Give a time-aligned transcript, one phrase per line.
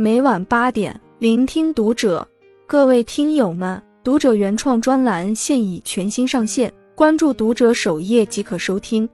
[0.00, 2.24] 每晚八点，聆听读者。
[2.68, 9.08] 各位听友们，读者原创专栏现已全新上线，关注读者首页即可收听。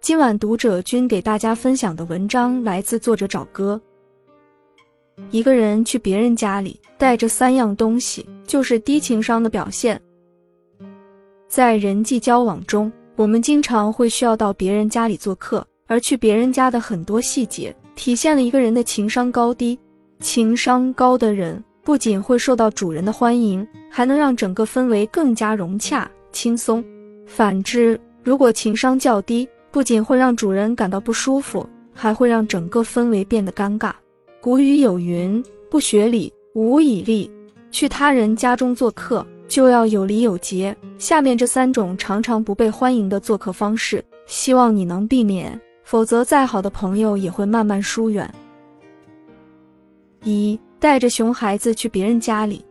[0.00, 3.80] 今晚读者君给大家分享的文章来自作者找哥。
[5.32, 10.00] 一个人去别人家里带着三样东西，就是低情商的表现。
[11.48, 19.78] 在人际交往中，我们经常会需要到别人家里做客，而去别人家的很多细节，体现了一个人的情商高低。
[20.18, 21.62] 情商高的人。
[21.84, 26.84] 不仅会受到主人的欢迎，还能让整个氛围更加融洽、轻松。
[27.26, 33.92] 反之，如果情商较低，不仅会让主人感到不舒服，还会让整个氛围变得尴尬。
[34.40, 37.30] 古语有云：“不学礼，无以立。”
[37.70, 40.76] 去他人家中做客，就要有礼有节。
[40.98, 45.60] 下面这三种常常不被欢迎的做客方式，希望你能避免，
[45.92, 48.26] 否则再好的朋友也会慢慢疏远。
[50.24, 50.58] 一。
[50.80, 52.64] 带着熊孩子去别人家里，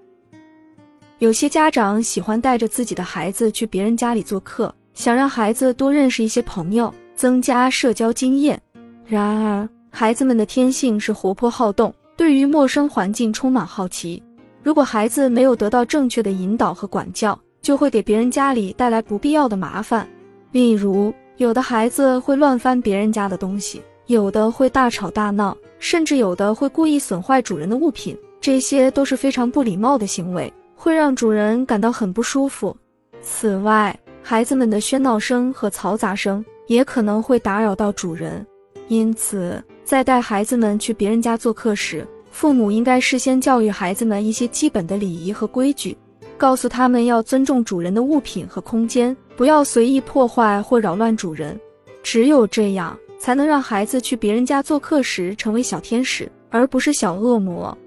[1.20, 8.62] 有些家长喜欢带着自己的孩子去别人家里做客，想让孩子多认识一些朋友，增加社交经验。
[9.06, 14.22] 然而，孩子们的天性是活泼好动，对于陌生环境充满好奇。
[14.62, 20.06] 如果孩子没有得到正确的引导和管教，就会给别人家里带来不必要的麻烦。
[20.52, 23.82] 例如，有的孩子会乱翻别人家的东西。
[24.08, 32.76] 有的会大吵大闹，甚至有的会故意损坏主人的物品，这些都是非常不礼貌的行为，会让主人感到很不舒服。
[33.22, 38.46] 此外，孩子们的喧闹声和嘈杂声也可能会打扰到主人，
[38.90, 45.98] 因此，在带孩子们去别人家做客时，父母应该事先教育孩子们一些基本的礼仪和规矩，
[46.42, 51.60] 告诉他们要尊重主人的物品和空间，不要随意破坏或扰乱主人。
[52.02, 52.98] 只有这样。
[53.22, 57.78] 才能让孩子去别人家做客时成为小天使，而不是小恶魔。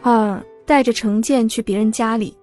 [0.00, 2.34] 二，带着成见去别人家里。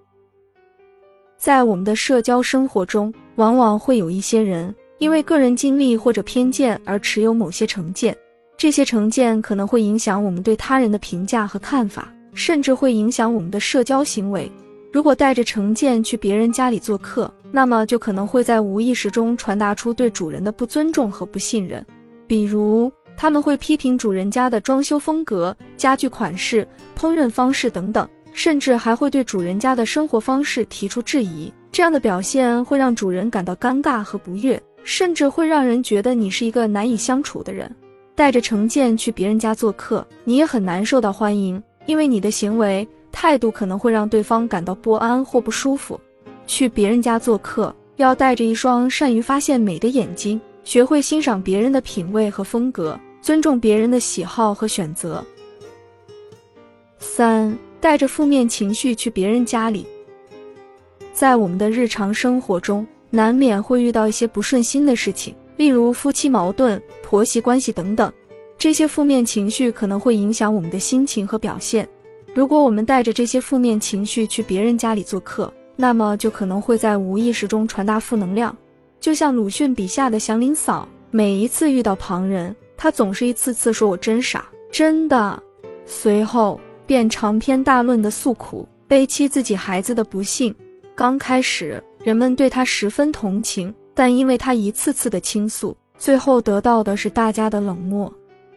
[1.36, 8.16] 在我们的社交生活中，往往会有一些人因为个人经历或者偏见而持有某些成见，
[8.56, 14.50] 这些成见可能会影响我们对他人的评价和看法，甚至会影响我们的社交行为。
[14.92, 21.84] 如果带着成见去别人家里做客，那么就可能会在无意识中传达出对主人的不尊重和不信任，
[22.26, 26.66] 比如他们会批评主人家的装修风格、家具款式、
[26.98, 31.52] 烹饪方式等等，甚至还会对主人家的生活方式提出质疑。
[31.72, 37.68] 这样的表现会让主人感到尴尬和不悦，甚至会让人觉得你是一个难以相处的人。
[38.16, 45.98] 带着成见去别人家做客，你也很难受到欢迎，因为你的行为态度可能会让对方感到不安或不舒服。
[46.46, 55.24] 去别人家做客，要带着一双善于发现美的眼睛，学会欣赏别人的品味和风格，尊重别人的喜好和选择。
[56.98, 59.86] 三，带着负面情绪去别人家里，
[61.12, 68.12] 在我们的日常生活中，难免会遇到一些不顺心的事情，例如夫妻矛盾、婆媳关系等等。
[68.58, 71.88] 这些负面情绪可能会影响我们的心情和表现。
[72.34, 78.56] 如果我们带着这些负面情绪去别人家里做客，那么就可能会在无意识中传达负能量，
[78.98, 85.42] 就像鲁迅笔下的祥林嫂，每一次遇到旁人，她总是一次次说我真傻，真的，
[85.84, 90.54] 随后便长篇大论的诉苦，悲戚自己孩子的不幸。
[90.94, 98.12] 刚开始，人们对她十分同情，但因为她一次次的倾诉，最后得到的是大家的冷漠。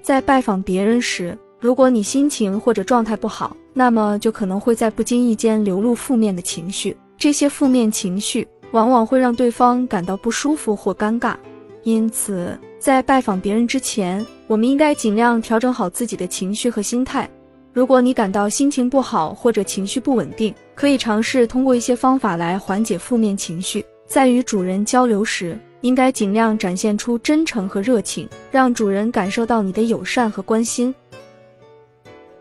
[0.07, 6.95] 在拜访别人时，如果你心情或者状态不好，那么就可能会在不经意间流露负面的情绪。
[7.18, 11.35] 这些负面情绪往往会让对方感到不舒服或尴尬，
[11.84, 17.29] 因此在拜访别人之前，我们应该尽量调整好自己的情绪和心态。
[17.74, 23.84] 如果你感到心情不好或者情绪不稳定，可以尝试通过一些方法来缓解负面情绪。
[24.07, 30.94] 在与主人交流时，应该尽量展现出真诚和热情，让主人感受到你的友善和关心。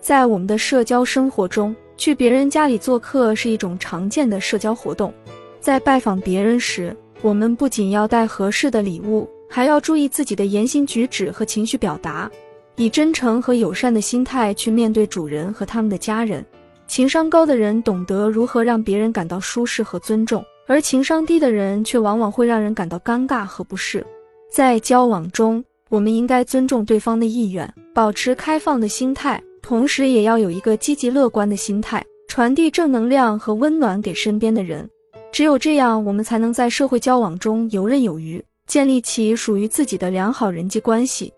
[0.00, 5.12] 在我们的社交生活中，去别人家里做客是一种常见的社交活动，
[5.60, 12.30] 在拜访别人时，我们不仅要带合适的礼物，还要注意自己的言行举止和情绪表达，
[12.76, 16.44] 以真诚和友善的心态去面对主人和他们的家人。
[16.86, 24.04] 情商高的人懂得如何让别人感到舒适和尊重，而情商低的人却往往会让人感到尴尬和不适。
[24.50, 29.42] 在交往中，我们应该尊重对方的意愿，保持开放的心态。
[29.62, 34.88] 同时，也要有一个积极乐观的心态，传递正能量和温暖给身边的人。
[35.32, 41.32] 只有这样，我们才能在社会交往中游刃有余，建立起属于自己的良好人际关系。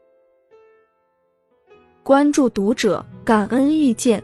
[2.02, 4.22] 关注读者，感恩遇见。